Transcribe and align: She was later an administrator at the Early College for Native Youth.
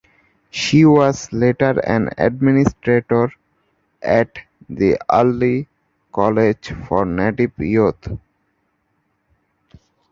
She 0.49 0.83
was 0.83 1.31
later 1.31 1.79
an 1.81 2.09
administrator 2.17 3.31
at 4.01 4.39
the 4.67 4.97
Early 5.11 5.67
College 6.11 6.73
for 6.87 7.05
Native 7.05 7.51
Youth. 7.59 8.17